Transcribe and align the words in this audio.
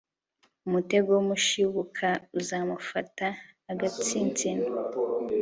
umutego 0.67 1.09
w 1.15 1.19
umushibuka 1.23 2.07
uzamufata 2.39 3.27
agatsinsino 3.71 4.65